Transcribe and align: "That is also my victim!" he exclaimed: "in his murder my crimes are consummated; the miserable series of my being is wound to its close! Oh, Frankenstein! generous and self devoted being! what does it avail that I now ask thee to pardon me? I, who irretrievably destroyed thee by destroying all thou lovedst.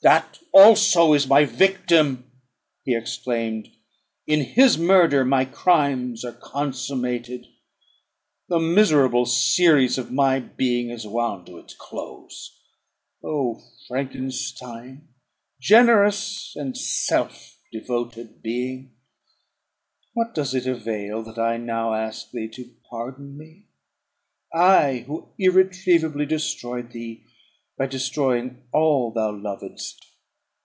"That 0.00 0.38
is 0.40 0.44
also 0.54 1.18
my 1.26 1.44
victim!" 1.44 2.30
he 2.84 2.94
exclaimed: 2.94 3.68
"in 4.28 4.42
his 4.44 4.78
murder 4.78 5.24
my 5.24 5.44
crimes 5.44 6.24
are 6.24 6.34
consummated; 6.40 7.48
the 8.48 8.60
miserable 8.60 9.26
series 9.26 9.98
of 9.98 10.12
my 10.12 10.38
being 10.38 10.88
is 10.90 11.04
wound 11.04 11.46
to 11.46 11.58
its 11.58 11.74
close! 11.74 12.56
Oh, 13.24 13.60
Frankenstein! 13.88 15.08
generous 15.60 16.52
and 16.54 16.76
self 16.78 17.56
devoted 17.72 18.40
being! 18.40 18.92
what 20.14 20.32
does 20.32 20.54
it 20.54 20.66
avail 20.68 21.24
that 21.24 21.38
I 21.38 21.56
now 21.56 21.94
ask 21.94 22.30
thee 22.30 22.46
to 22.54 22.72
pardon 22.88 23.36
me? 23.36 23.66
I, 24.54 24.98
who 25.08 25.30
irretrievably 25.40 26.26
destroyed 26.26 26.92
thee 26.92 27.24
by 27.76 27.86
destroying 27.86 28.60
all 28.72 29.12
thou 29.12 29.30
lovedst. 29.30 30.04